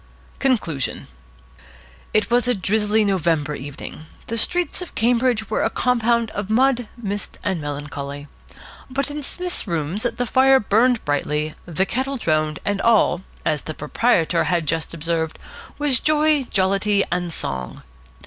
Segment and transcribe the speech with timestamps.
[0.39, 1.05] CONCLUSION
[2.11, 4.05] IT was a drizzly November evening.
[4.25, 8.27] The streets of Cambridge were a compound of mud, mist, and melancholy.
[8.89, 13.75] But in Psmith's rooms the fire burned brightly, the kettle droned, and all, as the
[13.75, 15.37] proprietor had just observed,
[15.77, 17.83] was joy, jollity, and song.